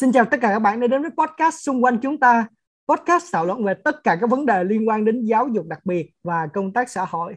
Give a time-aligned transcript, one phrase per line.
[0.00, 2.46] Xin chào tất cả các bạn đã đến với podcast xung quanh chúng ta.
[2.88, 5.78] Podcast thảo luận về tất cả các vấn đề liên quan đến giáo dục đặc
[5.84, 7.34] biệt và công tác xã hội.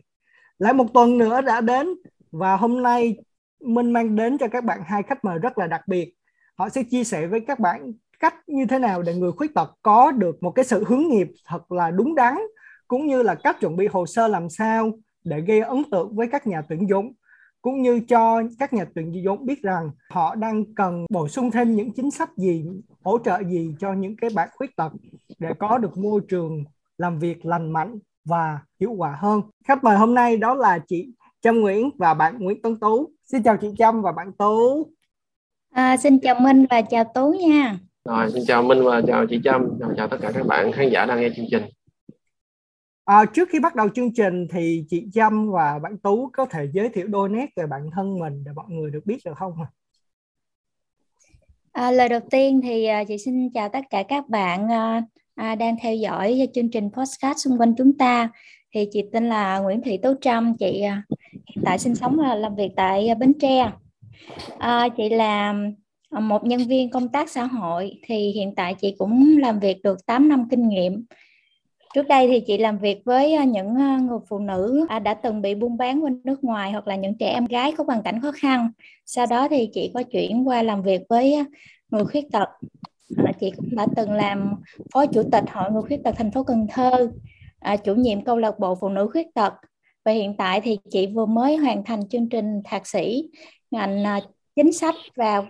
[0.60, 1.88] Lại một tuần nữa đã đến
[2.32, 3.18] và hôm nay
[3.60, 6.14] Minh mang đến cho các bạn hai khách mời rất là đặc biệt.
[6.58, 9.72] Họ sẽ chia sẻ với các bạn cách như thế nào để người khuyết tật
[9.82, 12.38] có được một cái sự hướng nghiệp thật là đúng đắn,
[12.88, 14.92] cũng như là cách chuẩn bị hồ sơ làm sao
[15.24, 17.14] để gây ấn tượng với các nhà tuyển dụng
[17.64, 21.76] cũng như cho các nhà tuyển dụng biết rằng họ đang cần bổ sung thêm
[21.76, 22.66] những chính sách gì
[23.04, 24.92] hỗ trợ gì cho những cái bạn khuyết tật
[25.40, 26.64] để có được môi trường
[26.98, 29.42] làm việc lành mạnh và hiệu quả hơn.
[29.68, 31.10] Khách mời hôm nay đó là chị
[31.42, 33.10] Trâm Nguyễn và bạn Nguyễn Tuấn Tú.
[33.24, 34.88] Xin chào chị Trâm và bạn Tú.
[35.74, 37.80] À, xin chào Minh và chào Tú nha.
[38.06, 39.70] Rồi xin chào Minh và chào chị Trâm.
[39.80, 41.64] Chào, chào tất cả các bạn khán giả đang nghe chương trình
[43.06, 46.68] À, trước khi bắt đầu chương trình thì chị Trâm và bạn Tú có thể
[46.74, 49.54] giới thiệu đôi nét về bản thân mình để mọi người được biết được không?
[51.72, 55.04] À, lời đầu tiên thì à, chị xin chào tất cả các bạn à,
[55.36, 58.30] à, đang theo dõi chương trình podcast xung quanh chúng ta.
[58.74, 61.04] Thì chị tên là Nguyễn Thị Tú Trâm, chị à,
[61.56, 63.72] hiện tại sinh sống và làm việc tại Bến Tre.
[64.58, 65.56] À, chị là
[66.22, 70.06] một nhân viên công tác xã hội thì hiện tại chị cũng làm việc được
[70.06, 71.06] 8 năm kinh nghiệm
[71.94, 75.14] Trước đây thì chị làm việc với à, những à, người phụ nữ à, đã
[75.14, 78.04] từng bị buôn bán bên nước ngoài hoặc là những trẻ em gái có hoàn
[78.04, 78.72] cảnh khó khăn.
[79.06, 81.36] Sau đó thì chị có chuyển qua làm việc với
[81.92, 82.50] người khuyết tật.
[83.40, 84.56] Chị cũng đã từng làm
[84.94, 87.12] phó chủ tịch hội người khuyết tật thành phố Cần Thơ,
[87.84, 89.54] chủ nhiệm câu lạc bộ phụ nữ khuyết tật.
[90.06, 93.30] Và hiện tại thì chị vừa mới hoàn thành chương trình thạc sĩ
[93.72, 94.04] ngành
[94.56, 95.44] chính sách và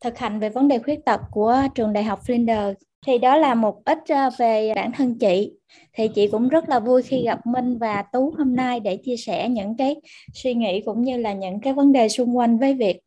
[0.00, 2.74] thực hành về vấn đề khuyết tật của trường đại học Flinders
[3.06, 3.98] thì đó là một ít
[4.38, 5.52] về bản thân chị.
[5.92, 9.16] Thì chị cũng rất là vui khi gặp Minh và Tú hôm nay để chia
[9.16, 9.96] sẻ những cái
[10.32, 13.00] suy nghĩ cũng như là những cái vấn đề xung quanh với việc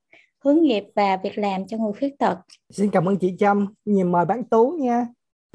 [0.43, 2.35] hướng nghiệp và việc làm cho người khuyết tật.
[2.69, 5.07] Xin cảm ơn chị Trâm, nhìn mời bạn Tú nha.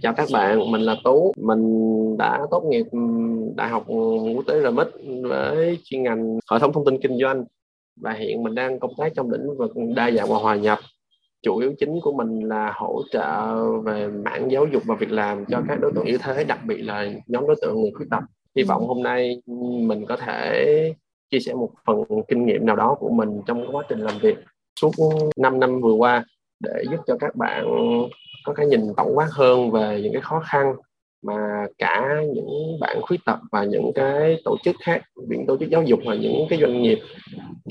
[0.03, 2.87] Chào các bạn, mình là Tú, mình đã tốt nghiệp
[3.55, 3.85] Đại học
[4.35, 4.87] Quốc tế RMIT
[5.23, 7.45] với chuyên ngành hệ thống thông tin kinh doanh.
[8.01, 10.79] Và hiện mình đang công tác trong lĩnh vực đa dạng và hòa nhập
[11.47, 15.45] chủ yếu chính của mình là hỗ trợ về mảng giáo dục và việc làm
[15.45, 18.25] cho các đối tượng yếu thế, đặc biệt là nhóm đối tượng người khuyết tật.
[18.57, 19.43] Hy vọng hôm nay
[19.87, 20.93] mình có thể
[21.31, 24.37] chia sẻ một phần kinh nghiệm nào đó của mình trong quá trình làm việc
[24.81, 24.91] suốt
[25.37, 26.25] 5 năm vừa qua
[26.61, 27.65] để giúp cho các bạn
[28.45, 30.75] có cái nhìn tổng quát hơn về những cái khó khăn
[31.27, 35.71] mà cả những bạn khuyết tật và những cái tổ chức khác những tổ chức
[35.71, 36.99] giáo dục và những cái doanh nghiệp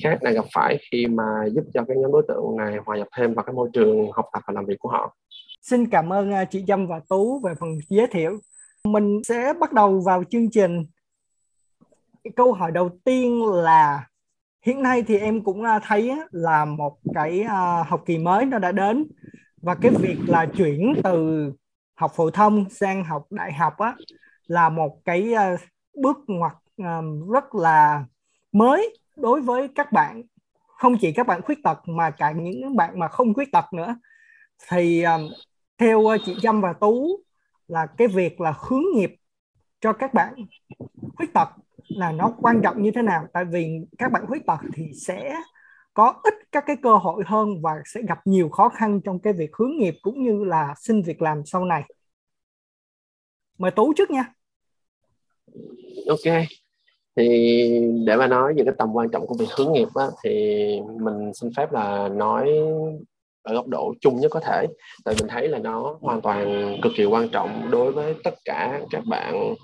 [0.03, 3.07] khác này gặp phải khi mà giúp cho cái nhóm đối tượng này hòa nhập
[3.17, 5.15] thêm vào cái môi trường học tập và làm việc của họ.
[5.61, 8.39] Xin cảm ơn à, chị Dâm và Tú về phần giới thiệu.
[8.83, 10.85] Mình sẽ bắt đầu vào chương trình.
[12.35, 14.07] Câu hỏi đầu tiên là,
[14.65, 18.59] hiện nay thì em cũng à, thấy là một cái à, học kỳ mới nó
[18.59, 19.07] đã đến
[19.61, 21.51] và cái việc là chuyển từ
[21.95, 23.95] học phổ thông sang học đại học á
[24.47, 25.57] là một cái ờ,
[26.01, 27.01] bước ngoặt ờ,
[27.33, 28.05] rất là
[28.51, 30.23] mới đối với các bạn.
[30.67, 33.95] Không chỉ các bạn khuyết tật mà cả những bạn mà không khuyết tật nữa.
[34.69, 35.21] Thì um,
[35.77, 37.19] theo uh, chị Trâm và Tú
[37.67, 39.15] là cái việc là hướng nghiệp
[39.81, 40.33] cho các bạn
[41.15, 41.49] khuyết tật
[41.87, 43.27] là nó quan trọng như thế nào?
[43.33, 43.67] Tại vì
[43.97, 45.35] các bạn khuyết tật thì sẽ
[45.95, 49.33] có ít các cái cơ hội hơn và sẽ gặp nhiều khó khăn trong cái
[49.33, 51.83] việc hướng nghiệp cũng như là xin việc làm sau này.
[53.57, 54.33] Mời tú trước nha.
[56.07, 56.33] Ok.
[57.17, 57.25] Thì
[58.05, 60.31] để mà nói về cái tầm quan trọng của việc hướng nghiệp á, thì
[60.99, 62.51] mình xin phép là nói
[63.41, 64.65] ở góc độ chung nhất có thể.
[65.05, 68.81] Tại mình thấy là nó hoàn toàn cực kỳ quan trọng đối với tất cả
[68.91, 69.55] các bạn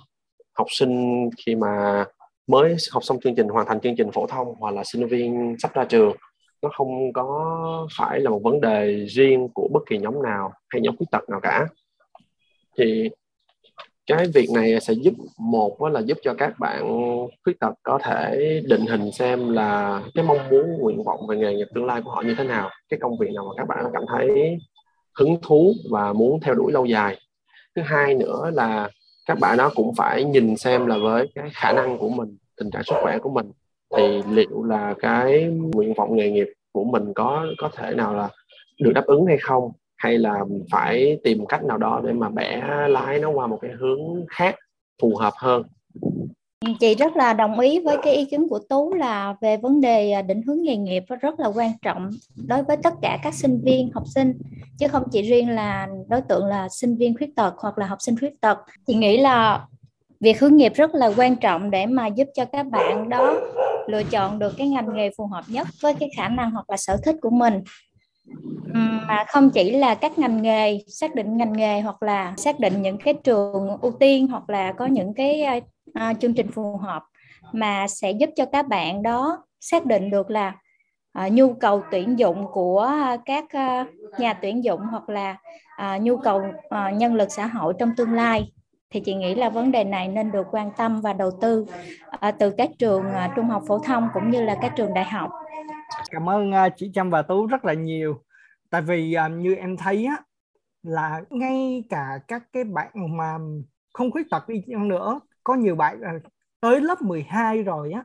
[0.53, 2.05] học sinh khi mà
[2.51, 5.55] mới học xong chương trình, hoàn thành chương trình phổ thông hoặc là sinh viên
[5.59, 6.15] sắp ra trường,
[6.61, 10.81] nó không có phải là một vấn đề riêng của bất kỳ nhóm nào hay
[10.81, 11.67] nhóm khuyết tật nào cả.
[12.77, 13.09] Thì
[14.05, 16.87] cái việc này sẽ giúp, một là giúp cho các bạn
[17.43, 21.55] khuyết tật có thể định hình xem là cái mong muốn, nguyện vọng về nghề
[21.55, 23.85] nghiệp tương lai của họ như thế nào, cái công việc nào mà các bạn
[23.93, 24.57] cảm thấy
[25.19, 27.17] hứng thú và muốn theo đuổi lâu dài.
[27.75, 28.89] Thứ hai nữa là
[29.25, 32.71] các bạn đó cũng phải nhìn xem là với cái khả năng của mình tình
[32.71, 33.51] trạng sức khỏe của mình,
[33.97, 38.29] thì liệu là cái nguyện vọng nghề nghiệp của mình có có thể nào là
[38.79, 39.71] được đáp ứng hay không?
[39.97, 40.39] Hay là
[40.71, 44.55] phải tìm cách nào đó để mà bẻ lái nó qua một cái hướng khác,
[45.01, 45.63] phù hợp hơn?
[46.79, 50.11] Chị rất là đồng ý với cái ý kiến của tú là về vấn đề
[50.11, 52.09] à, định hướng nghề nghiệp rất là quan trọng
[52.47, 54.33] đối với tất cả các sinh viên, học sinh.
[54.77, 57.97] Chứ không chỉ riêng là đối tượng là sinh viên khuyết tật hoặc là học
[58.01, 58.57] sinh khuyết tật.
[58.87, 59.65] Chị nghĩ là
[60.21, 63.41] việc hướng nghiệp rất là quan trọng để mà giúp cho các bạn đó
[63.87, 66.77] lựa chọn được cái ngành nghề phù hợp nhất với cái khả năng hoặc là
[66.77, 67.61] sở thích của mình.
[69.07, 72.81] Mà không chỉ là các ngành nghề xác định ngành nghề hoặc là xác định
[72.81, 77.03] những cái trường ưu tiên hoặc là có những cái uh, chương trình phù hợp
[77.51, 80.55] mà sẽ giúp cho các bạn đó xác định được là
[81.25, 82.91] uh, nhu cầu tuyển dụng của
[83.25, 85.37] các uh, nhà tuyển dụng hoặc là
[85.81, 88.51] uh, nhu cầu uh, nhân lực xã hội trong tương lai
[88.91, 91.65] thì chị nghĩ là vấn đề này nên được quan tâm và đầu tư
[92.27, 95.05] uh, từ các trường uh, trung học phổ thông cũng như là các trường đại
[95.05, 95.29] học.
[96.11, 98.21] Cảm ơn uh, chị Trâm và Tú rất là nhiều.
[98.69, 100.17] Tại vì uh, như em thấy á
[100.83, 103.37] là ngay cả các cái bạn mà
[103.93, 106.23] không khuyết tật đi nữa có nhiều bạn uh,
[106.61, 108.03] tới lớp 12 rồi á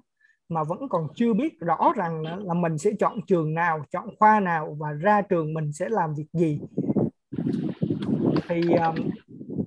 [0.49, 4.09] mà vẫn còn chưa biết rõ rằng là, là mình sẽ chọn trường nào, chọn
[4.19, 6.61] khoa nào và ra trường mình sẽ làm việc gì.
[8.49, 8.94] Thì um,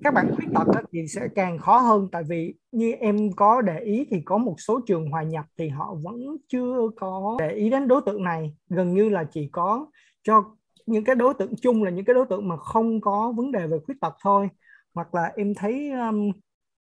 [0.04, 2.07] các bạn khuyết tật thì sẽ càng khó hơn.
[2.12, 5.69] Tại vì như em có để ý thì có một số trường hòa nhập thì
[5.69, 8.56] họ vẫn chưa có để ý đến đối tượng này.
[8.69, 9.88] Gần như là chỉ có
[10.24, 10.44] cho
[10.86, 13.68] những cái đối tượng chung là những cái đối tượng mà không có vấn đề
[13.68, 14.50] về khuyết tật thôi.
[14.94, 16.31] Hoặc là em thấy um,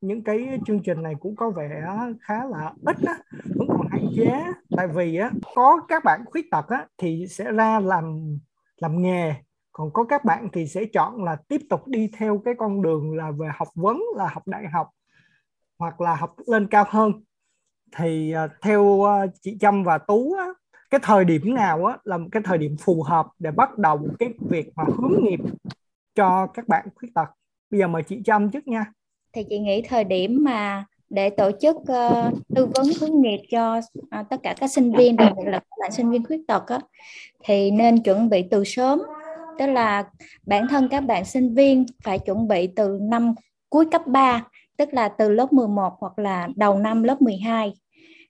[0.01, 1.83] những cái chương trình này cũng có vẻ
[2.21, 3.19] khá là ít á
[3.57, 4.45] vẫn còn hạn chế.
[4.77, 8.39] Tại vì á có các bạn khuyết tật á thì sẽ ra làm
[8.81, 9.35] làm nghề
[9.79, 13.17] còn có các bạn thì sẽ chọn là tiếp tục đi theo cái con đường
[13.17, 14.91] là về học vấn là học đại học
[15.79, 17.13] hoặc là học lên cao hơn.
[17.97, 20.47] Thì à, theo à, chị Trâm và Tú á,
[20.91, 24.09] cái thời điểm nào á, là một cái thời điểm phù hợp để bắt đầu
[24.19, 25.41] cái việc mà hướng nghiệp
[26.15, 27.29] cho các bạn khuyết tật?
[27.71, 28.85] Bây giờ mời chị Trâm trước nha.
[29.33, 33.79] Thì chị nghĩ thời điểm mà để tổ chức uh, tư vấn hướng nghiệp cho
[33.79, 36.67] uh, tất cả các sinh viên đặc biệt là các bạn sinh viên khuyết tật
[36.67, 36.81] á,
[37.45, 39.03] thì nên chuẩn bị từ sớm
[39.59, 40.05] tức là
[40.47, 43.35] bản thân các bạn sinh viên phải chuẩn bị từ năm
[43.69, 44.45] cuối cấp 3
[44.77, 47.73] tức là từ lớp 11 hoặc là đầu năm lớp 12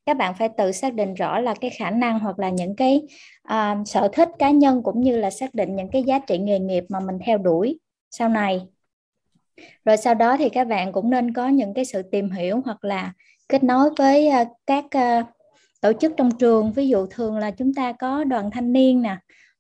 [0.09, 3.03] các bạn phải tự xác định rõ là cái khả năng hoặc là những cái
[3.53, 6.59] uh, sở thích cá nhân cũng như là xác định những cái giá trị nghề
[6.59, 7.79] nghiệp mà mình theo đuổi
[8.11, 8.61] sau này.
[9.85, 12.85] Rồi sau đó thì các bạn cũng nên có những cái sự tìm hiểu hoặc
[12.85, 13.13] là
[13.49, 15.27] kết nối với uh, các uh,
[15.81, 16.73] tổ chức trong trường.
[16.73, 19.17] Ví dụ thường là chúng ta có đoàn thanh niên nè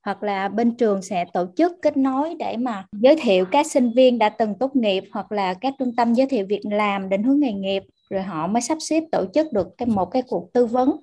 [0.08, 3.92] hoặc là bên trường sẽ tổ chức kết nối để mà giới thiệu các sinh
[3.92, 7.22] viên đã từng tốt nghiệp hoặc là các trung tâm giới thiệu việc làm định
[7.22, 10.52] hướng nghề nghiệp rồi họ mới sắp xếp tổ chức được cái một cái cuộc
[10.52, 10.96] tư vấn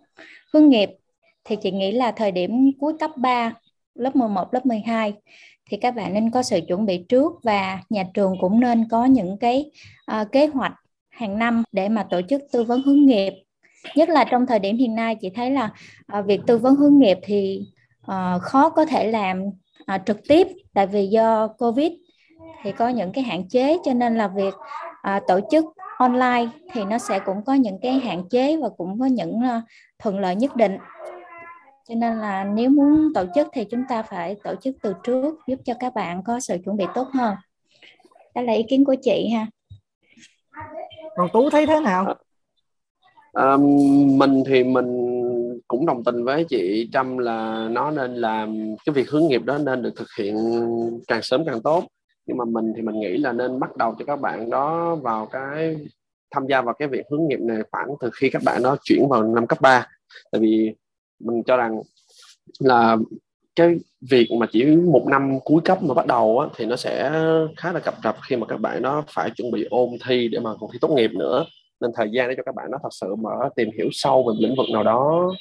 [0.54, 0.90] hướng nghiệp.
[1.44, 3.54] Thì chị nghĩ là thời điểm cuối cấp 3
[3.96, 5.14] lớp 11 lớp 12
[5.70, 9.06] thì các bạn nên có sự chuẩn bị trước và nhà trường cũng nên có
[9.06, 9.72] những cái
[10.22, 10.74] uh, kế hoạch
[11.10, 13.34] hàng năm để mà tổ chức tư vấn hướng nghiệp.
[13.96, 15.70] Nhất là trong thời điểm hiện nay chị thấy là
[16.20, 17.62] uh, việc tư vấn hướng nghiệp thì
[18.12, 19.44] uh, khó có thể làm
[19.96, 21.92] uh, trực tiếp tại vì do covid
[22.64, 24.54] thì có những cái hạn chế cho nên là việc
[25.16, 25.66] uh, tổ chức
[25.98, 29.64] online thì nó sẽ cũng có những cái hạn chế và cũng có những uh,
[30.00, 30.78] thuận lợi nhất định.
[31.90, 35.36] Cho nên là nếu muốn tổ chức thì chúng ta phải tổ chức từ trước
[35.48, 37.36] giúp cho các bạn có sự chuẩn bị tốt hơn.
[38.36, 39.48] Đó là ý kiến của chị ha.
[41.16, 42.16] Còn tú thấy thế nào?
[43.34, 43.58] À,
[44.08, 45.15] mình thì mình
[45.68, 49.58] cũng đồng tình với chị Trâm là nó nên làm cái việc hướng nghiệp đó
[49.58, 50.36] nên được thực hiện
[51.08, 51.84] càng sớm càng tốt.
[52.26, 55.26] Nhưng mà mình thì mình nghĩ là nên bắt đầu cho các bạn đó vào
[55.26, 55.76] cái
[56.32, 59.08] tham gia vào cái việc hướng nghiệp này khoảng từ khi các bạn đó chuyển
[59.10, 59.88] vào năm cấp 3
[60.32, 60.74] tại vì
[61.20, 61.82] mình cho rằng
[62.60, 62.98] là
[63.56, 63.76] cái
[64.12, 67.12] việc mà chỉ một năm cuối cấp mà bắt đầu á, thì nó sẽ
[67.58, 70.40] khá là cập rập khi mà các bạn đó phải chuẩn bị ôn thi để
[70.40, 71.46] mà còn thi tốt nghiệp nữa.
[71.82, 74.34] Nên thời gian để cho các bạn nó thật sự mà tìm hiểu sâu về
[74.40, 75.32] lĩnh vực nào đó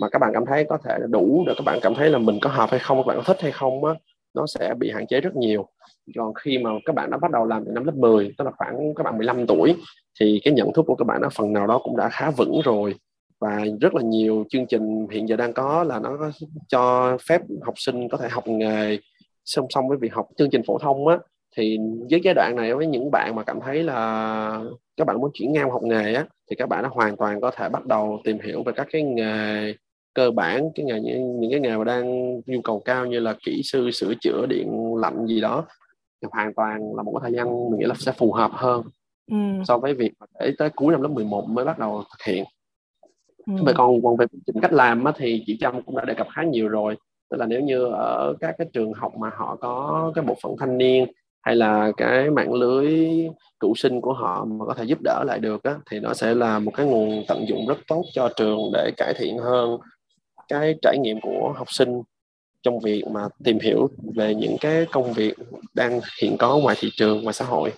[0.00, 2.18] mà các bạn cảm thấy có thể là đủ để các bạn cảm thấy là
[2.18, 3.94] mình có hợp hay không, các bạn có thích hay không á,
[4.34, 5.68] nó sẽ bị hạn chế rất nhiều.
[6.16, 8.50] Còn khi mà các bạn đã bắt đầu làm từ năm lớp 10 tức là
[8.50, 9.74] khoảng các bạn 15 tuổi,
[10.20, 12.60] thì cái nhận thức của các bạn nó phần nào đó cũng đã khá vững
[12.64, 12.94] rồi.
[13.40, 16.30] Và rất là nhiều chương trình hiện giờ đang có là nó
[16.68, 18.98] cho phép học sinh có thể học nghề
[19.44, 21.18] song song với việc học chương trình phổ thông á.
[21.56, 21.78] Thì
[22.10, 24.60] với giai đoạn này, với những bạn mà cảm thấy là
[24.96, 27.50] các bạn muốn chuyển ngang học nghề á, thì các bạn đã hoàn toàn có
[27.50, 29.74] thể bắt đầu tìm hiểu về các cái nghề
[30.14, 33.34] cơ bản cái nghề những, những cái nghề mà đang nhu cầu cao như là
[33.44, 35.66] kỹ sư sửa chữa điện lạnh gì đó
[36.32, 38.82] hoàn toàn là một cái thời gian mình nghĩ là sẽ phù hợp hơn
[39.30, 39.36] ừ.
[39.64, 42.44] so với việc để tới cuối năm lớp 11 mới bắt đầu thực hiện
[43.46, 43.52] ừ.
[43.64, 46.26] vậy còn còn về chỉnh cách làm á, thì chị Trâm cũng đã đề cập
[46.34, 46.96] khá nhiều rồi
[47.30, 50.56] tức là nếu như ở các cái trường học mà họ có cái bộ phận
[50.58, 51.06] thanh niên
[51.42, 52.88] hay là cái mạng lưới
[53.60, 56.34] cựu sinh của họ mà có thể giúp đỡ lại được á, thì nó sẽ
[56.34, 59.78] là một cái nguồn tận dụng rất tốt cho trường để cải thiện hơn
[60.48, 62.02] cái trải nghiệm của học sinh
[62.62, 65.34] trong việc mà tìm hiểu về những cái công việc
[65.74, 67.72] đang hiện có ngoài thị trường ngoài xã hội?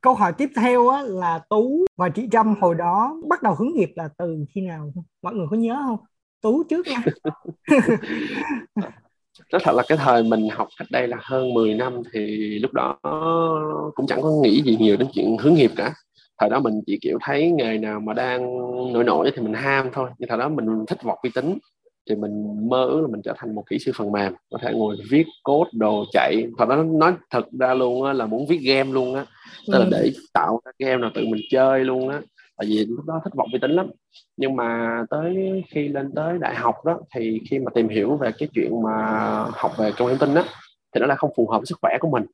[0.00, 3.74] Câu hỏi tiếp theo á, là tú và chị trâm hồi đó bắt đầu hướng
[3.74, 4.92] nghiệp là từ khi nào?
[5.22, 5.98] Mọi người có nhớ không?
[6.40, 7.02] Tú trước nha.
[9.52, 12.72] Nói thật là cái thời mình học cách đây là hơn 10 năm thì lúc
[12.72, 12.98] đó
[13.94, 15.94] cũng chẳng có nghĩ gì nhiều đến chuyện hướng nghiệp cả.
[16.38, 18.56] Thời đó mình chỉ kiểu thấy nghề nào mà đang
[18.92, 20.10] nổi nổi thì mình ham thôi.
[20.18, 21.58] Nhưng thời đó mình thích vọt vi tính
[22.08, 24.72] thì mình mơ ước là mình trở thành một kỹ sư phần mềm có thể
[24.72, 26.46] ngồi viết code đồ chạy.
[26.58, 29.26] Thật đó nói thật ra luôn á, là muốn viết game luôn á.
[29.72, 29.88] Tức là ừ.
[29.90, 32.20] để tạo ra game nào tự mình chơi luôn á.
[32.56, 33.90] Tại vì lúc đó thích vọng vi tính lắm.
[34.36, 38.30] Nhưng mà tới khi lên tới đại học đó thì khi mà tìm hiểu về
[38.38, 38.94] cái chuyện mà
[39.52, 40.44] học về công nghệ thông tin á
[40.94, 42.26] thì nó là không phù hợp với sức khỏe của mình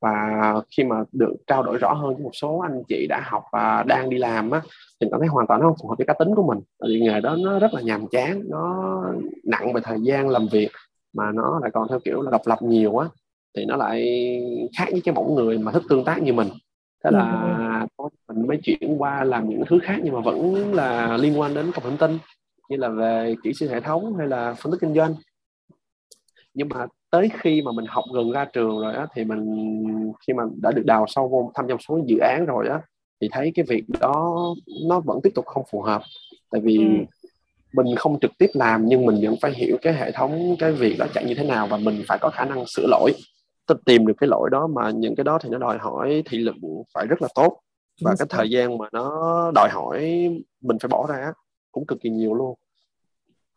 [0.00, 3.44] và khi mà được trao đổi rõ hơn với một số anh chị đã học
[3.52, 4.60] và đang đi làm á
[5.00, 6.58] thì cảm thấy hoàn toàn nó không phù hợp với cá tính của mình.
[6.80, 9.02] Tại vì nghề đó nó rất là nhàm chán nó
[9.44, 10.70] nặng về thời gian làm việc
[11.12, 13.08] mà nó lại còn theo kiểu là độc lập nhiều á
[13.56, 14.06] thì nó lại
[14.78, 16.48] khác với cái mẫu người mà thích tương tác như mình.
[17.04, 17.86] Thế là
[18.28, 21.72] mình mới chuyển qua làm những thứ khác nhưng mà vẫn là liên quan đến
[21.72, 22.18] công nghệ thông tin
[22.68, 25.14] như là về kỹ sư hệ thống hay là phân tích kinh doanh.
[26.54, 30.32] Nhưng mà tới khi mà mình học gần ra trường rồi á thì mình khi
[30.32, 32.80] mà đã được đào sâu vô tham gia một số dự án rồi á
[33.20, 34.36] thì thấy cái việc đó
[34.88, 36.02] nó vẫn tiếp tục không phù hợp.
[36.50, 37.04] Tại vì ừ.
[37.72, 40.96] mình không trực tiếp làm nhưng mình vẫn phải hiểu cái hệ thống cái việc
[40.98, 43.12] đó chạy như thế nào và mình phải có khả năng sửa lỗi.
[43.66, 46.38] Tôi tìm được cái lỗi đó mà những cái đó thì nó đòi hỏi thị
[46.38, 46.54] lực
[46.94, 47.60] phải rất là tốt.
[48.00, 49.10] Và cái thời gian mà nó
[49.54, 49.98] đòi hỏi
[50.60, 51.32] mình phải bỏ ra
[51.72, 52.54] cũng cực kỳ nhiều luôn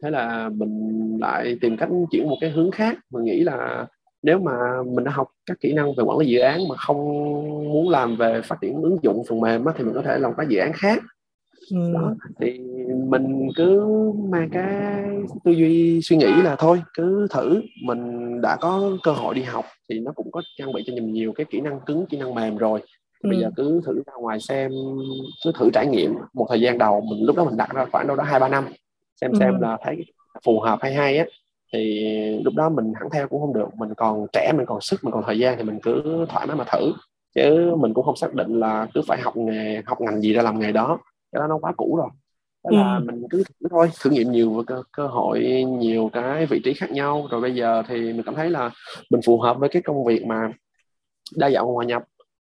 [0.04, 2.98] thế là mình lại tìm cách chuyển một cái hướng khác.
[3.12, 3.88] Mình nghĩ là
[4.24, 4.54] nếu mà
[4.86, 6.98] mình đã học các kỹ năng về quản lý dự án mà không
[7.74, 10.32] muốn làm về phát triển ứng dụng phần mềm á, thì mình có thể làm
[10.38, 11.04] các dự án khác.
[11.72, 11.94] Ừ.
[11.94, 12.60] đó thì
[13.10, 13.82] mình cứ
[14.30, 15.04] mang cái
[15.44, 17.62] tư duy suy nghĩ là thôi cứ thử.
[17.86, 18.02] Mình
[18.42, 21.34] đã có cơ hội đi học thì nó cũng có trang bị cho mình nhiều
[21.34, 22.82] cái kỹ năng cứng kỹ năng mềm rồi.
[23.24, 23.30] Ừ.
[23.30, 24.72] bây giờ cứ thử ra ngoài xem
[25.46, 27.02] cứ thử trải nghiệm một thời gian đầu.
[27.02, 28.66] Mình lúc đó mình đặt ra khoảng đâu đó hai ba năm
[29.22, 29.58] xem xem ừ.
[29.62, 30.06] là thấy
[30.46, 31.26] phù hợp hay hay á.
[31.74, 32.10] Thì
[32.44, 33.68] lúc đó mình hẳn theo cũng không được.
[33.78, 36.56] Mình còn trẻ mình còn sức mình còn thời gian thì mình cứ thoải mái
[36.56, 36.94] mà thử.
[37.36, 40.42] Chứ mình cũng không xác định là cứ phải học nghề học ngành gì ra
[40.42, 41.00] làm nghề đó.
[41.32, 42.10] Cái đó nó quá cũ rồi.
[42.64, 43.04] Đó là ừ.
[43.06, 43.90] mình cứ thử thôi.
[44.02, 47.28] Thử nghiệm nhiều cơ, cơ hội nhiều cái vị trí khác nhau.
[47.32, 48.72] Rồi bây giờ thì mình cảm thấy là
[49.10, 50.54] mình phù hợp với cái công việc mà
[51.36, 52.04] đa dạng hòa nhập.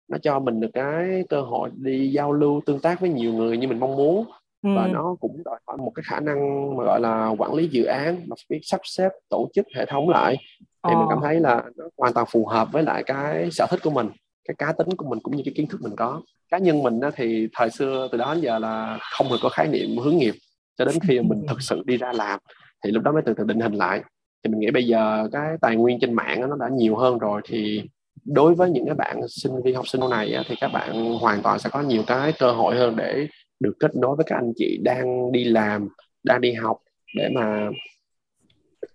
[0.08, 3.56] Nó cho mình được cái cơ hội đi giao lưu tương tác với nhiều người
[3.56, 4.24] như mình mong muốn
[4.62, 4.70] ừ.
[4.76, 7.84] và nó cũng đòi hỏi một cái khả năng mà gọi là quản lý dự
[7.84, 10.98] án mà biết sắp xếp tổ chức hệ thống lại thì ờ.
[10.98, 13.90] mình cảm thấy là nó hoàn toàn phù hợp với lại cái sở thích của
[13.90, 14.08] mình
[14.48, 17.00] cái cá tính của mình cũng như cái kiến thức mình có cá nhân mình
[17.16, 20.34] thì thời xưa từ đó đến giờ là không hề có khái niệm hướng nghiệp
[20.78, 22.40] cho đến khi mình thực sự đi ra làm
[22.84, 24.02] thì lúc đó mới từ từ định hình lại
[24.44, 27.40] thì mình nghĩ bây giờ cái tài nguyên trên mạng nó đã nhiều hơn rồi
[27.44, 27.82] thì
[28.24, 31.58] đối với những cái bạn sinh viên học sinh này thì các bạn hoàn toàn
[31.58, 33.26] sẽ có nhiều cái cơ hội hơn để
[33.60, 35.88] được kết nối với các anh chị đang đi làm
[36.22, 36.78] đang đi học
[37.16, 37.70] để mà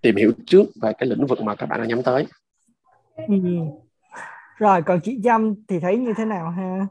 [0.02, 2.26] tìm hiểu trước về cái lĩnh vực mà các bạn đang nhắm tới.
[3.28, 3.36] Ừ.
[4.58, 6.88] rồi còn chị Trâm thì thấy như thế nào ha?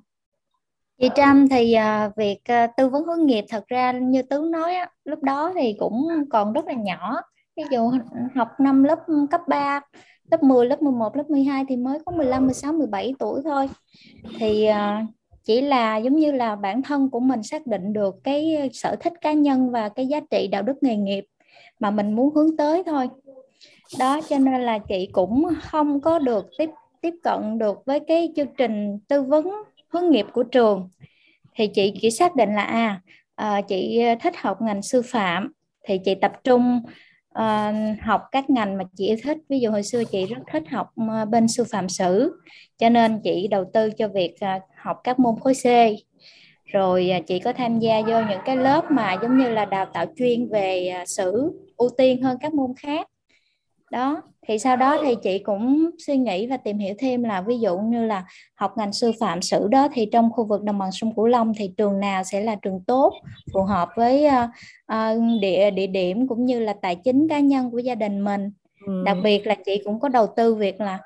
[1.00, 1.74] Chị Trâm thì
[2.06, 5.52] uh, việc uh, tư vấn hướng nghiệp thật ra như Tướng nói á, lúc đó
[5.54, 7.20] thì cũng còn rất là nhỏ.
[7.56, 7.90] Ví dụ
[8.34, 8.98] học năm lớp
[9.30, 9.80] cấp 3
[10.30, 13.68] lớp 10, lớp 11, lớp 12 thì mới có 15, 16, 17 tuổi thôi.
[14.38, 15.08] Thì uh,
[15.44, 19.12] chỉ là giống như là bản thân của mình xác định được cái sở thích
[19.20, 21.24] cá nhân và cái giá trị đạo đức nghề nghiệp
[21.80, 23.08] mà mình muốn hướng tới thôi.
[23.98, 26.70] Đó cho nên là chị cũng không có được tiếp
[27.00, 29.50] tiếp cận được với cái chương trình tư vấn
[29.88, 30.88] hướng nghiệp của trường.
[31.54, 33.00] Thì chị chỉ xác định là à,
[33.34, 35.52] à chị ờ, thích học ngành sư phạm
[35.84, 36.80] thì chị tập trung
[37.38, 39.38] uh, học các ngành mà chị yêu thích.
[39.48, 42.32] Ví dụ hồi xưa chị rất thích học uh, bên sư phạm sử
[42.78, 45.66] cho nên chị đầu tư cho việc uh, học các môn khối C.
[46.64, 49.86] Rồi uh, chị có tham gia vô những cái lớp mà giống như là đào
[49.94, 53.06] tạo chuyên về uh, sử ưu tiên hơn các môn khác.
[53.90, 57.58] Đó thì sau đó thì chị cũng suy nghĩ và tìm hiểu thêm là ví
[57.58, 58.24] dụ như là
[58.54, 61.52] học ngành sư phạm sử đó thì trong khu vực đồng bằng sông Cửu Long
[61.58, 63.12] thì trường nào sẽ là trường tốt
[63.52, 64.26] phù hợp với
[64.92, 68.50] uh, địa địa điểm cũng như là tài chính cá nhân của gia đình mình
[68.86, 69.02] ừ.
[69.04, 70.98] đặc biệt là chị cũng có đầu tư việc là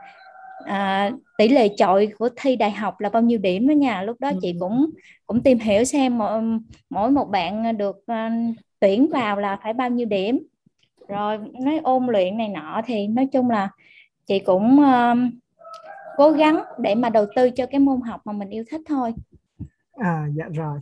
[0.61, 4.21] uh, tỷ lệ chọi của thi đại học là bao nhiêu điểm đó nha lúc
[4.21, 4.39] đó ừ.
[4.43, 4.91] chị cũng
[5.27, 6.43] cũng tìm hiểu xem mỗi,
[6.91, 10.39] mỗi một bạn được uh, tuyển vào là phải bao nhiêu điểm
[11.09, 13.71] rồi nói ôn luyện này nọ thì nói chung là
[14.27, 15.33] chị cũng uh,
[16.17, 19.15] cố gắng để mà đầu tư cho cái môn học mà mình yêu thích thôi.
[19.93, 20.79] À dạ rồi.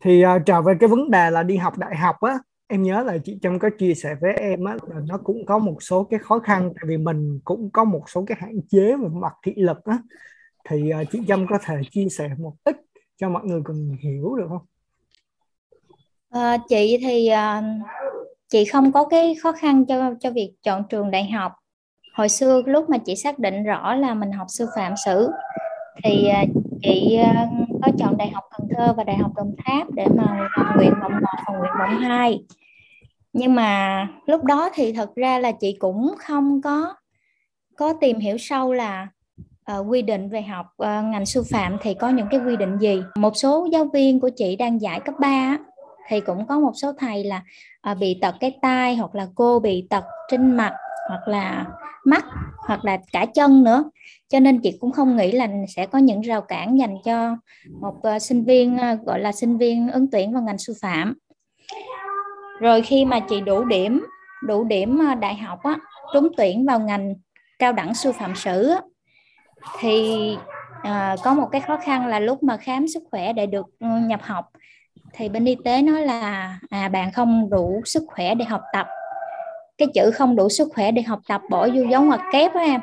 [0.00, 3.02] Thì uh, trở về cái vấn đề là đi học đại học á em nhớ
[3.02, 6.04] là chị Trâm có chia sẻ với em á là nó cũng có một số
[6.04, 9.32] cái khó khăn tại vì mình cũng có một số cái hạn chế về mặt
[9.42, 9.98] thị lực á.
[10.68, 12.76] Thì uh, chị Trâm có thể chia sẻ một ít
[13.16, 14.66] cho mọi người cùng hiểu được không?
[16.30, 17.64] À, chị thì uh,
[18.54, 21.52] chị không có cái khó khăn cho cho việc chọn trường đại học.
[22.14, 25.30] Hồi xưa lúc mà chị xác định rõ là mình học sư phạm sử
[26.04, 26.44] thì à,
[26.82, 27.48] chị à,
[27.82, 30.92] có chọn đại học Cần Thơ và đại học Đồng Tháp để mà vào nguyện
[31.02, 32.44] vọng một và nguyện vọng hai.
[33.32, 36.94] Nhưng mà lúc đó thì thật ra là chị cũng không có
[37.76, 39.08] có tìm hiểu sâu là
[39.72, 42.78] uh, quy định về học uh, ngành sư phạm thì có những cái quy định
[42.78, 43.02] gì.
[43.16, 45.58] Một số giáo viên của chị đang dạy cấp 3
[46.08, 47.42] thì cũng có một số thầy là
[47.80, 50.72] à, bị tật cái tai hoặc là cô bị tật trên mặt
[51.08, 51.66] hoặc là
[52.04, 52.24] mắt
[52.66, 53.84] hoặc là cả chân nữa.
[54.28, 57.36] Cho nên chị cũng không nghĩ là sẽ có những rào cản dành cho
[57.80, 61.14] một uh, sinh viên uh, gọi là sinh viên ứng tuyển vào ngành sư phạm.
[62.60, 64.06] Rồi khi mà chị đủ điểm
[64.46, 65.76] đủ điểm uh, đại học á,
[66.12, 67.14] trúng tuyển vào ngành
[67.58, 68.80] cao đẳng sư phạm sử á,
[69.78, 70.36] thì
[70.78, 73.86] uh, có một cái khó khăn là lúc mà khám sức khỏe để được ừ,
[74.06, 74.44] nhập học
[75.16, 78.86] thì bên y tế nói là à bạn không đủ sức khỏe để học tập.
[79.78, 82.62] Cái chữ không đủ sức khỏe để học tập bỏ vô dấu ngoặc kép á
[82.62, 82.80] em.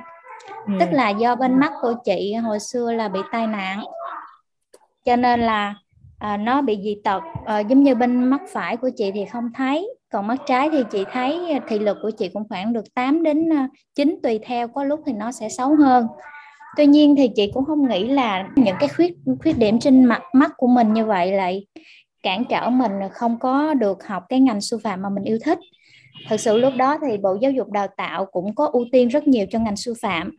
[0.67, 0.73] Ừ.
[0.79, 3.83] tức là do bên mắt của chị hồi xưa là bị tai nạn.
[5.05, 5.75] Cho nên là
[6.19, 7.23] à, nó bị dị tật.
[7.45, 10.83] À, giống như bên mắt phải của chị thì không thấy còn mắt trái thì
[10.91, 13.49] chị thấy thị lực của chị cũng khoảng được 8 đến
[13.95, 16.07] 9 tùy theo có lúc thì nó sẽ xấu hơn.
[16.77, 20.21] Tuy nhiên thì chị cũng không nghĩ là những cái khuyết khuyết điểm trên mặt
[20.33, 21.65] mắt của mình như vậy lại
[22.23, 25.59] cản trở mình không có được học cái ngành sư phạm mà mình yêu thích.
[26.29, 29.27] Thực sự lúc đó thì bộ giáo dục đào tạo cũng có ưu tiên rất
[29.27, 30.31] nhiều cho ngành sư phạm.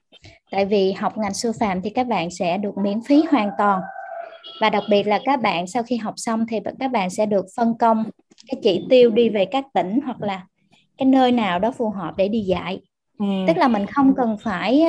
[0.50, 3.80] Tại vì học ngành sư phạm thì các bạn sẽ được miễn phí hoàn toàn.
[4.60, 7.46] Và đặc biệt là các bạn sau khi học xong thì các bạn sẽ được
[7.56, 8.04] phân công
[8.48, 10.46] cái chỉ tiêu đi về các tỉnh hoặc là
[10.98, 12.80] cái nơi nào đó phù hợp để đi dạy.
[13.18, 13.26] Ừ.
[13.46, 14.86] tức là mình không cần phải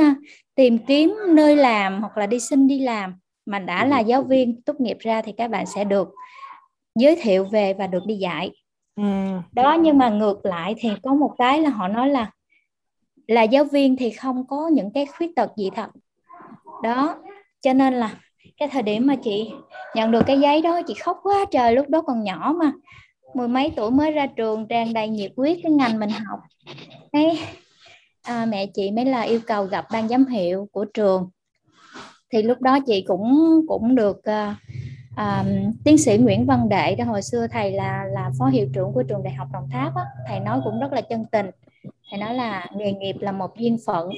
[0.55, 3.15] tìm kiếm nơi làm hoặc là đi xin đi làm
[3.45, 6.09] mà đã là giáo viên tốt nghiệp ra thì các bạn sẽ được
[6.95, 8.51] giới thiệu về và được đi dạy.
[8.95, 9.03] Ừ.
[9.51, 12.31] đó nhưng mà ngược lại thì có một cái là họ nói là
[13.27, 15.89] là giáo viên thì không có những cái khuyết tật gì thật.
[16.83, 17.15] Đó
[17.61, 18.17] cho nên là
[18.57, 19.51] cái thời điểm mà chị
[19.95, 22.71] nhận được cái giấy đó chị khóc quá trời lúc đó còn nhỏ mà.
[23.33, 26.39] Mười mấy tuổi mới ra trường tràn đầy nhiệt huyết cái ngành mình học.
[27.11, 27.39] Cái
[28.21, 31.29] à, mẹ chị mới là yêu cầu gặp ban giám hiệu của trường.
[32.31, 34.57] Thì lúc đó chị cũng cũng được uh,
[35.15, 35.45] à,
[35.83, 39.03] tiến sĩ Nguyễn Văn Đệ đó hồi xưa thầy là là phó hiệu trưởng của
[39.03, 41.45] trường đại học Đồng Tháp á, thầy nói cũng rất là chân tình.
[42.09, 44.09] Thầy nói là nghề nghiệp là một duyên phận.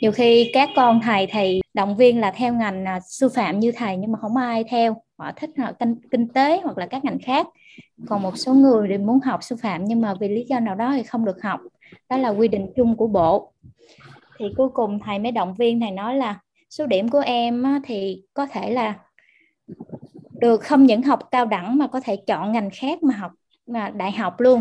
[0.00, 3.72] Nhiều khi các con thầy thầy động viên là theo ngành à, sư phạm như
[3.72, 4.96] thầy nhưng mà không ai theo.
[5.18, 7.46] Họ thích họ kinh, kinh tế hoặc là các ngành khác.
[8.08, 10.74] Còn một số người thì muốn học sư phạm nhưng mà vì lý do nào
[10.74, 11.60] đó thì không được học.
[12.08, 13.52] Đó là quy định chung của bộ.
[14.38, 16.40] Thì cuối cùng thầy mới động viên thầy nói là
[16.70, 18.94] số điểm của em thì có thể là
[20.42, 23.32] được không những học cao đẳng mà có thể chọn ngành khác mà học
[23.66, 24.60] mà đại học luôn.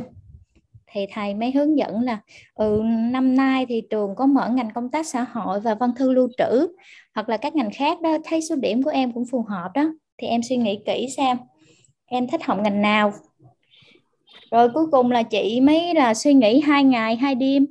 [0.91, 2.19] Thì thầy mới hướng dẫn là
[2.53, 6.11] ừ, năm nay thì trường có mở ngành công tác xã hội và văn thư
[6.11, 6.67] lưu trữ
[7.15, 9.83] hoặc là các ngành khác đó thấy số điểm của em cũng phù hợp đó
[10.17, 11.37] thì em suy nghĩ kỹ xem
[12.05, 13.13] em thích học ngành nào.
[14.51, 17.65] Rồi cuối cùng là chị mới là suy nghĩ hai ngày hai đêm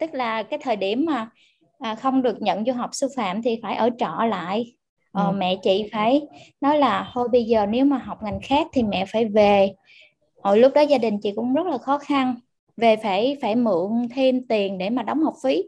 [0.00, 1.30] tức là cái thời điểm mà
[1.78, 4.74] à, không được nhận du học sư phạm thì phải ở trọ lại
[5.14, 5.32] ờ, ừ.
[5.32, 6.20] mẹ chị phải
[6.60, 9.72] nói là thôi bây giờ nếu mà học ngành khác thì mẹ phải về
[10.42, 12.34] hồi lúc đó gia đình chị cũng rất là khó khăn
[12.76, 15.62] về phải phải mượn thêm tiền để mà đóng học phí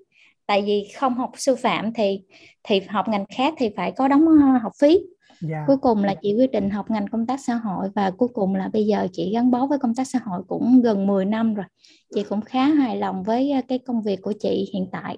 [0.46, 2.20] tại vì không học sư phạm thì
[2.64, 5.00] thì học ngành khác thì phải có đóng ờ, học phí yeah.
[5.40, 5.64] Dạ.
[5.66, 8.54] cuối cùng là chị quyết định học ngành công tác xã hội và cuối cùng
[8.54, 11.54] là bây giờ chị gắn bó với công tác xã hội cũng gần 10 năm
[11.54, 11.66] rồi
[12.14, 15.16] chị cũng khá hài lòng với ờ, cái công việc của chị hiện tại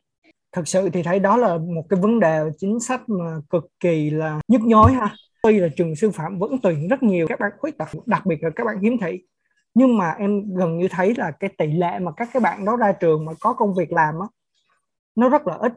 [0.59, 4.11] thật sự thì thấy đó là một cái vấn đề chính sách mà cực kỳ
[4.11, 5.15] là nhức nhối ha.
[5.43, 8.43] Tuy là trường sư phạm vẫn tuyển rất nhiều các bạn khuyết tật, đặc biệt
[8.43, 9.23] là các bạn hiếm thị.
[9.75, 12.77] Nhưng mà em gần như thấy là cái tỷ lệ mà các cái bạn đó
[12.77, 14.27] ra trường mà có công việc làm á,
[15.17, 15.73] nó rất là ít.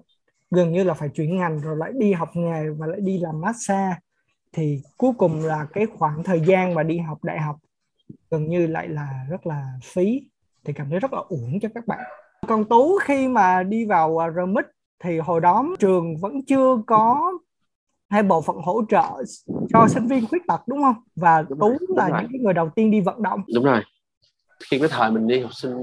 [0.51, 3.41] Gần như là phải chuyển ngành rồi lại đi học nghề và lại đi làm
[3.41, 3.95] massage.
[4.53, 7.55] Thì cuối cùng là cái khoảng thời gian mà đi học đại học
[8.31, 10.21] gần như lại là rất là phí.
[10.65, 14.17] Thì cảm thấy rất là uổng cho các bạn còn tú khi mà đi vào
[14.17, 14.65] à, RMIT
[15.03, 17.33] thì hồi đó trường vẫn chưa có
[18.09, 19.23] hay bộ phận hỗ trợ
[19.73, 20.95] cho sinh viên khuyết tật đúng không?
[21.15, 22.21] Và đúng tú rồi, là rồi.
[22.31, 23.41] những người đầu tiên đi vận động.
[23.55, 23.81] Đúng rồi.
[24.71, 25.73] Khi cái thời mình đi học sinh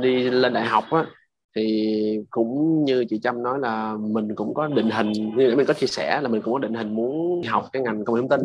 [0.00, 1.06] đi lên đại học á
[1.56, 5.74] thì cũng như chị Trâm nói là mình cũng có định hình như mình có
[5.74, 8.28] chia sẻ là mình cũng có định hình muốn học cái ngành công nghệ thông
[8.28, 8.40] tin.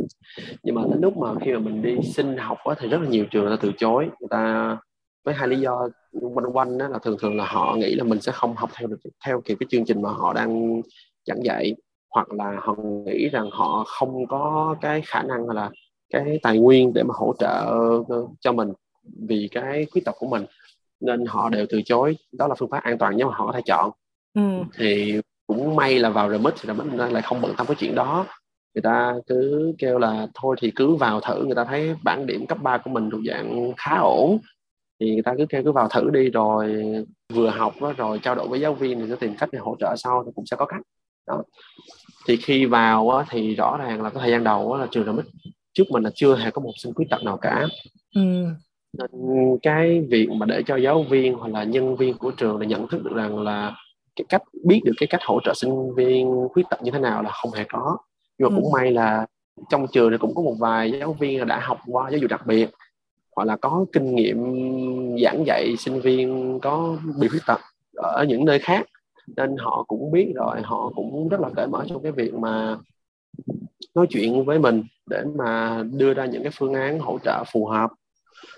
[0.63, 3.09] Nhưng mà đến lúc mà khi mà mình đi xin học á, thì rất là
[3.09, 4.77] nhiều trường người ta từ chối người ta
[5.29, 8.21] với hai lý do quanh quanh đó là thường thường là họ nghĩ là mình
[8.21, 10.81] sẽ không học theo được theo kịp cái chương trình mà họ đang
[11.25, 11.75] giảng dạy
[12.09, 15.69] hoặc là họ nghĩ rằng họ không có cái khả năng hay là
[16.09, 17.75] cái tài nguyên để mà hỗ trợ
[18.39, 18.73] cho mình
[19.27, 20.45] vì cái khuyết tật của mình.
[20.99, 23.51] Nên họ đều từ chối đó là phương pháp an toàn nhất mà họ có
[23.51, 23.91] thể chọn.
[24.33, 24.41] Ừ.
[24.77, 28.25] thì cũng may là vào remix thì remix lại không bận tâm cái chuyện đó.
[28.75, 31.45] Người ta cứ kêu là thôi thì cứ vào thử.
[31.45, 34.37] Người ta thấy bản điểm cấp 3 của mình thuộc dạng khá ổn
[34.99, 36.83] thì người ta cứ kêu cứ vào thử đi rồi
[37.33, 39.75] vừa học đó, rồi trao đổi với giáo viên thì sẽ tìm cách để hỗ
[39.79, 40.81] trợ sau thì cũng sẽ có cách.
[41.27, 41.43] Đó.
[42.27, 45.05] Thì khi vào á, thì rõ ràng là cái thời gian đầu á, là trường
[45.05, 45.25] remix
[45.73, 47.67] trước mình là chưa hề có một sinh khuyết tật nào cả.
[48.15, 48.45] Ừ.
[48.97, 49.09] nên
[49.61, 52.87] cái việc mà để cho giáo viên hoặc là nhân viên của trường là nhận
[52.87, 53.75] thức được rằng là
[54.15, 57.23] cái cách biết được cái cách hỗ trợ sinh viên khuyết tật như thế nào
[57.23, 57.97] là không hề có.
[58.37, 58.77] Nhưng mà cũng ừ.
[58.79, 59.25] may là
[59.69, 62.45] trong trường thì cũng có một vài giáo viên đã học qua giáo dục đặc
[62.45, 62.69] biệt
[63.39, 64.37] hoặc là có kinh nghiệm
[65.23, 67.59] giảng dạy sinh viên có bị khuyết tật
[67.95, 68.85] ở những nơi khác,
[69.37, 72.77] nên họ cũng biết rồi, họ cũng rất là cởi mở trong cái việc mà
[73.95, 77.65] nói chuyện với mình để mà đưa ra những cái phương án hỗ trợ phù
[77.65, 77.91] hợp.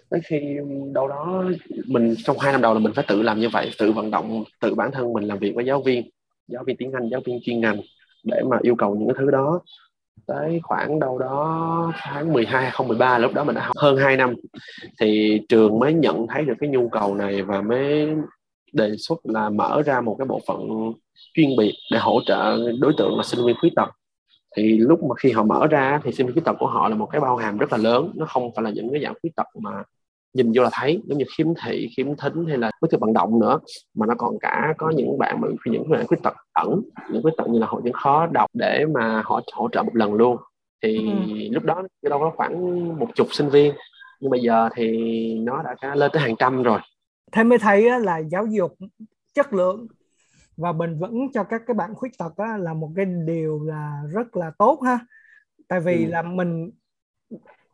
[0.10, 0.58] Tới khi
[0.94, 1.44] đâu đó
[1.86, 4.44] mình, trong hai năm đầu là mình phải tự làm như vậy, tự vận động
[4.62, 6.10] tự bản thân mình làm việc với giáo viên
[6.48, 7.82] giáo viên tiếng Anh, giáo viên chuyên ngành
[8.24, 9.62] để mà yêu cầu những cái thứ đó
[10.28, 14.36] tới khoảng đâu đó tháng 12 2013 lúc đó mình đã học hơn 2 năm.
[15.00, 18.08] Thì trường mới nhận thấy được cái nhu cầu này và mới
[18.74, 20.60] đề xuất là mở ra một cái bộ phận
[21.34, 23.90] chuyên biệt để hỗ trợ đối tượng là sinh viên khuyết tật.
[24.58, 26.96] Thì lúc mà khi họ mở ra thì sinh viên khuyết tật của họ là
[26.96, 28.12] một cái bao hàm rất là lớn.
[28.16, 29.72] Nó không phải là những cái dạng khuyết tật mà
[30.34, 33.14] nhìn vô là thấy giống như khiếm thị khiếm thính hay là bất thường vận
[33.14, 33.60] động nữa.
[33.94, 37.34] Mà nó còn cả có những bạn mà những bạn khuyết tật ẩn những khuyết
[37.38, 40.38] tật như là hội chứng khó đọc để mà họ hỗ trợ một lần luôn.
[40.84, 41.54] Thì ừ.
[41.54, 43.74] lúc đó đâu có khoảng một chục sinh viên.
[44.20, 44.88] Nhưng bây giờ thì
[45.40, 46.80] nó đã lên tới hàng trăm rồi.
[47.32, 48.76] Thế mới thấy là giáo dục
[49.34, 49.88] chất lượng
[50.58, 54.02] và bền vững cho các cái bạn khuyết tật á, là một cái điều là
[54.14, 55.00] rất là tốt ha.
[55.68, 56.10] Tại vì ừ.
[56.12, 56.72] là mình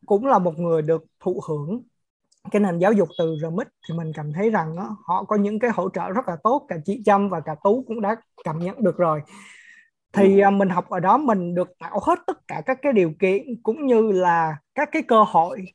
[0.05, 1.81] cũng là một người được thụ hưởng
[2.51, 5.59] cái nền giáo dục từ RMIT thì mình cảm thấy rằng đó, họ có những
[5.59, 8.59] cái hỗ trợ rất là tốt cả chị Trâm và cả Tú cũng đã cảm
[8.59, 9.21] nhận được rồi.
[10.13, 10.49] Thì ừ.
[10.49, 13.87] mình học ở đó mình được tạo hết tất cả các cái điều kiện cũng
[13.87, 15.65] như là các cái cơ hội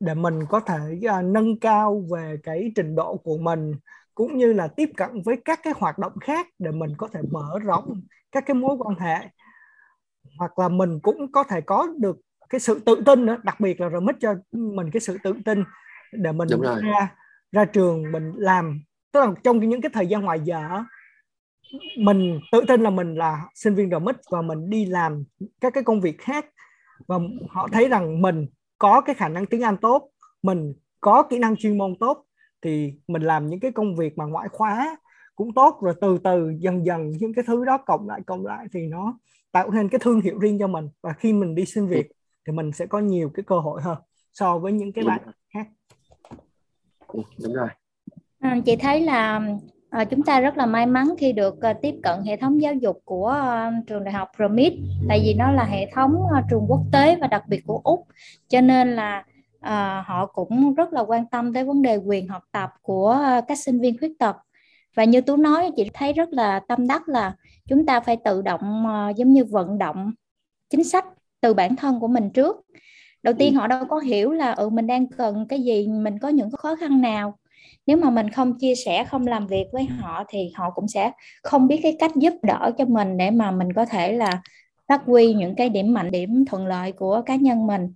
[0.00, 0.78] để mình có thể
[1.18, 3.72] uh, nâng cao về cái trình độ của mình
[4.14, 7.20] cũng như là tiếp cận với các cái hoạt động khác để mình có thể
[7.30, 9.16] mở rộng các cái mối quan hệ.
[10.38, 12.16] Hoặc là mình cũng có thể có được
[12.48, 15.64] cái sự tự tin nữa đặc biệt là remix cho mình cái sự tự tin
[16.12, 16.48] để mình
[16.82, 17.14] ra
[17.52, 18.82] ra trường mình làm.
[19.12, 20.82] Tức là trong những cái thời gian ngoài giờ
[21.98, 25.24] mình tự tin là mình là sinh viên remix và mình đi làm
[25.60, 26.46] các cái công việc khác.
[27.08, 27.18] Và
[27.50, 28.46] họ thấy rằng mình
[28.78, 30.10] có cái khả năng tiếng Anh tốt
[30.42, 32.24] mình có kỹ năng chuyên môn tốt
[32.62, 34.96] thì mình làm những cái công việc mà ngoại khóa
[35.34, 35.78] cũng tốt.
[35.82, 39.18] Rồi từ từ dần dần những cái thứ đó cộng lại cộng lại thì nó
[39.52, 40.88] tạo nên cái thương hiệu riêng cho mình.
[41.02, 42.06] Và khi mình đi xin việc
[42.46, 43.98] thì mình sẽ có nhiều cái cơ hội hơn
[44.32, 45.20] so với những cái bạn
[45.54, 45.66] khác
[47.12, 47.68] Ừ, đúng rồi.
[48.40, 49.40] À, chị thấy là
[49.90, 52.74] à, chúng ta rất là may mắn khi được à, tiếp cận hệ thống giáo
[52.74, 54.72] dục của à, trường đại học RMIT
[55.08, 58.06] tại vì nó là hệ thống à, trường quốc tế và đặc biệt của úc.
[58.48, 59.24] Cho nên là
[59.60, 63.40] à, họ cũng rất là quan tâm tới vấn đề quyền học tập của à,
[63.48, 64.36] các sinh viên khuyết tật.
[64.94, 67.34] Và như tú nói chị thấy rất là tâm đắc là
[67.68, 70.12] chúng ta phải tự động uh, giống như vận động
[70.70, 71.04] chính sách
[71.40, 72.56] từ bản thân của mình trước
[73.22, 73.58] đầu tiên ừ.
[73.58, 76.76] họ đâu có hiểu là ừ mình đang cần cái gì mình có những khó
[76.76, 77.38] khăn nào
[77.86, 81.10] nếu mà mình không chia sẻ không làm việc với họ thì họ cũng sẽ
[81.42, 84.42] không biết cái cách giúp đỡ cho mình để mà mình có thể là
[84.88, 87.94] phát huy những cái điểm mạnh điểm thuận lợi của cá nhân mình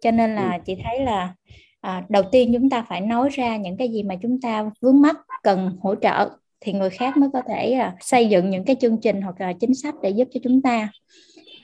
[0.00, 0.58] cho nên là ừ.
[0.66, 1.34] chị thấy là
[1.80, 5.00] à, đầu tiên chúng ta phải nói ra những cái gì mà chúng ta vướng
[5.00, 6.30] mắt cần hỗ trợ
[6.60, 9.52] thì người khác mới có thể à, xây dựng những cái chương trình hoặc là
[9.52, 10.88] chính sách để giúp cho chúng ta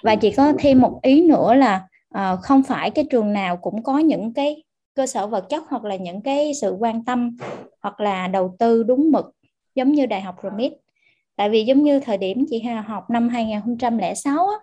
[0.03, 3.83] và chị có thêm một ý nữa là à, không phải cái trường nào cũng
[3.83, 4.63] có những cái
[4.95, 7.37] cơ sở vật chất hoặc là những cái sự quan tâm
[7.81, 9.25] hoặc là đầu tư đúng mực
[9.75, 10.73] giống như đại học RMIT
[11.37, 14.57] tại vì giống như thời điểm chị học năm 2006 á,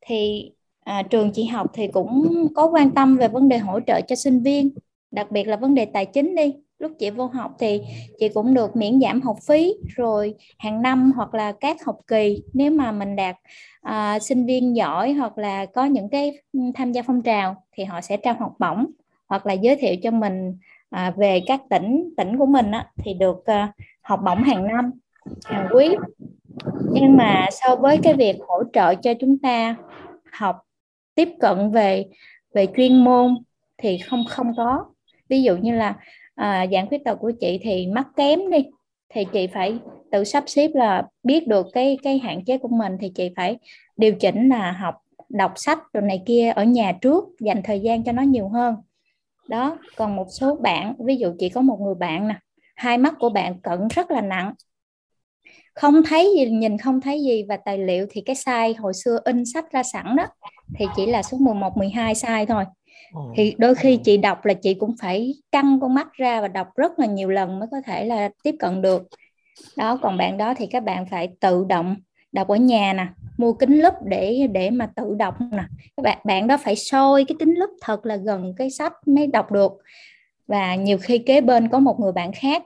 [0.00, 0.50] thì
[0.84, 4.16] à, trường chị học thì cũng có quan tâm về vấn đề hỗ trợ cho
[4.16, 4.70] sinh viên
[5.10, 7.80] đặc biệt là vấn đề tài chính đi lúc chị vô học thì
[8.18, 12.42] chị cũng được miễn giảm học phí rồi hàng năm hoặc là các học kỳ.
[12.52, 13.36] Nếu mà mình đạt
[13.82, 17.84] à, sinh viên giỏi hoặc là có những cái ừ, tham gia phong trào thì
[17.84, 18.86] họ sẽ trao học bổng
[19.26, 20.56] hoặc là giới thiệu cho mình
[20.90, 24.90] à, về các tỉnh tỉnh của mình á, thì được à, học bổng hàng năm
[25.44, 25.88] hàng quý.
[26.92, 29.76] Nhưng mà so với cái việc hỗ trợ cho chúng ta
[30.32, 30.56] học
[31.14, 32.04] tiếp cận về
[32.54, 33.36] về chuyên môn
[33.78, 34.84] thì không không có.
[35.28, 35.94] Ví dụ như là
[36.40, 38.58] à, dạng khuyết tật của chị thì mắc kém đi.
[39.08, 39.78] Thì chị phải
[40.10, 43.58] tự sắp xếp là biết được cái cái hạn chế của mình thì chị phải
[43.96, 44.94] điều chỉnh là học
[45.28, 48.74] đọc sách rồi này kia ở nhà trước dành thời gian cho nó nhiều hơn.
[49.48, 52.34] Đó còn một số bạn ví dụ chị có một người bạn nè
[52.76, 54.54] hai mắt của bạn cận rất là nặng.
[55.74, 59.18] Không thấy gì nhìn không thấy gì và tài liệu thì cái size hồi xưa
[59.24, 60.26] in sách ra sẵn đó
[60.78, 62.64] thì chỉ là số 11 12 size thôi
[63.34, 66.68] thì đôi khi chị đọc là chị cũng phải căng con mắt ra và đọc
[66.76, 69.08] rất là nhiều lần mới có thể là tiếp cận được.
[69.76, 71.96] Đó, còn bạn đó thì các bạn phải tự động
[72.32, 73.06] đọc ở nhà nè,
[73.38, 75.64] mua kính lúp để để mà tự đọc nè.
[75.96, 79.26] Các bạn bạn đó phải soi cái kính lúp thật là gần cái sách mới
[79.26, 79.72] đọc được.
[80.46, 82.62] Và nhiều khi kế bên có một người bạn khác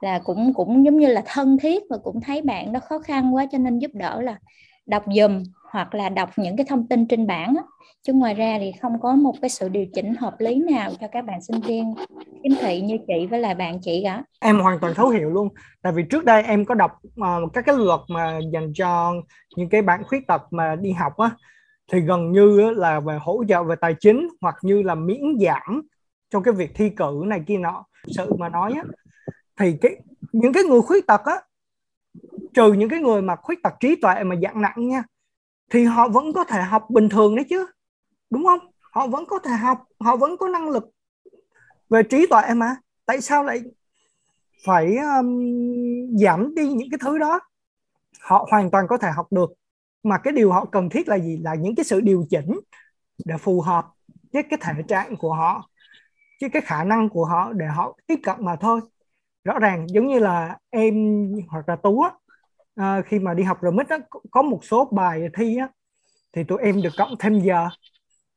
[0.00, 3.34] là cũng cũng giống như là thân thiết và cũng thấy bạn đó khó khăn
[3.34, 4.38] quá cho nên giúp đỡ là
[4.86, 7.62] đọc dùm hoặc là đọc những cái thông tin trên bảng á.
[8.02, 11.06] chứ ngoài ra thì không có một cái sự điều chỉnh hợp lý nào cho
[11.12, 11.94] các bạn sinh viên
[12.42, 14.22] khiếm thị như chị với lại bạn chị cả.
[14.40, 15.48] Em hoàn toàn thấu hiểu luôn.
[15.82, 19.14] Tại vì trước đây em có đọc uh, các cái luật mà dành cho
[19.56, 21.30] những cái bạn khuyết tật mà đi học á
[21.92, 25.82] thì gần như là về hỗ trợ về tài chính hoặc như là miễn giảm
[26.30, 27.84] trong cái việc thi cử này kia nọ.
[28.06, 28.82] Sự mà nói á
[29.60, 29.96] thì cái
[30.32, 31.36] những cái người khuyết tật á
[32.54, 35.02] trừ những cái người mà khuyết tật trí tuệ mà dạng nặng nha
[35.70, 37.66] thì họ vẫn có thể học bình thường đấy chứ
[38.30, 38.58] đúng không?
[38.92, 40.84] Họ vẫn có thể học họ vẫn có năng lực
[41.88, 42.76] về trí tuệ mà.
[43.06, 43.62] Tại sao lại
[44.64, 45.50] phải um,
[46.16, 47.40] giảm đi những cái thứ đó?
[48.20, 49.52] Họ hoàn toàn có thể học được
[50.02, 51.38] mà cái điều họ cần thiết là gì?
[51.44, 52.60] Là những cái sự điều chỉnh
[53.24, 53.86] để phù hợp
[54.32, 55.70] với cái thể trạng của họ
[56.40, 58.80] với cái khả năng của họ để họ tiếp cận mà thôi.
[59.44, 60.94] Rõ ràng giống như là em
[61.48, 62.10] hoặc là tú á,
[62.78, 63.98] à, khi mà đi học RMIT á,
[64.30, 65.68] có một số bài thi á,
[66.32, 67.68] thì tụi em được cộng thêm giờ.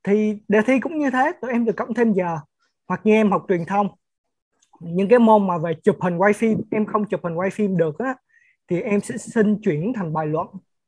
[0.04, 2.38] Thì đề thi cũng như thế tụi em được cộng thêm giờ
[2.88, 3.88] hoặc như em học truyền thông.
[4.80, 7.78] Những cái môn mà về chụp hình quay phim em không chụp hình quay phim
[7.78, 8.16] được á
[8.70, 10.48] thì em sẽ xin chuyển thành bài luận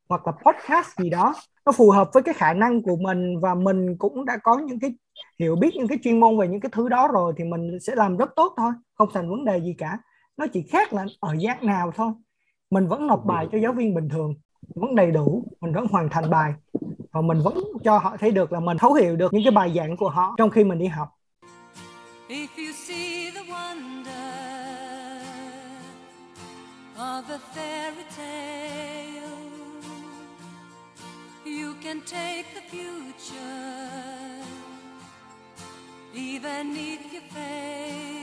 [0.10, 1.36] hoặc là podcast gì đó.
[1.66, 4.80] Nó phù hợp với cái khả năng của mình và mình cũng đã có những
[4.80, 4.92] cái
[5.39, 7.96] hiểu biết những cái chuyên môn về những cái thứ đó rồi thì mình sẽ
[7.96, 9.98] làm rất tốt thôi không thành vấn đề gì cả.
[10.38, 12.12] Nó chỉ khác là ở dạng nào thôi
[12.74, 14.36] mình vẫn nộp bài cho giáo viên bình thường.
[14.76, 15.46] Vẫn đầy đủ.
[15.62, 16.54] Mình vẫn hoàn thành bài.
[17.12, 19.74] Và mình vẫn cho họ thấy được là mình thấu hiểu được những cái bài
[19.76, 21.10] giảng của họ trong khi mình đi học.
[22.30, 24.04] If you see the wonder
[26.98, 29.22] of a fairy tale,
[31.46, 33.90] you can take the future,
[36.16, 38.23] even if you fail.